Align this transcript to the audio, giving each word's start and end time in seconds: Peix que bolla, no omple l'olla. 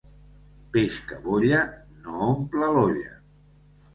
Peix 0.77 0.95
que 1.09 1.17
bolla, 1.25 1.59
no 2.07 2.15
omple 2.31 2.69
l'olla. 2.77 3.13